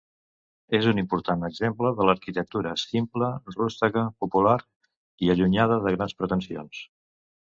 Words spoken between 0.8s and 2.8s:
un important exemple de l'arquitectura